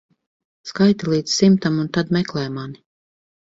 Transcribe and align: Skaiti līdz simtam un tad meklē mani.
Skaiti 0.69 1.09
līdz 1.09 1.35
simtam 1.35 1.79
un 1.85 1.93
tad 1.99 2.17
meklē 2.19 2.49
mani. 2.59 2.85